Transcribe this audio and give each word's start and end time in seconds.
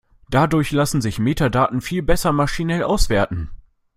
Dadurch 0.31 0.71
lassen 0.71 0.99
sich 0.99 1.19
Metadaten 1.19 1.79
viel 1.79 2.01
besser 2.01 2.31
maschinell 2.31 2.81
auswerten. 2.81 3.51